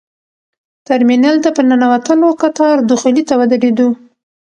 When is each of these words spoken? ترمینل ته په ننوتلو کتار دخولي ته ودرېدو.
ترمینل 0.87 1.35
ته 1.43 1.49
په 1.55 1.61
ننوتلو 1.69 2.29
کتار 2.41 2.75
دخولي 2.91 3.23
ته 3.29 3.33
ودرېدو. 3.39 3.89